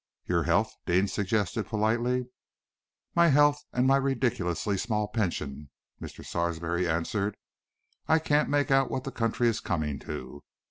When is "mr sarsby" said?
6.01-6.87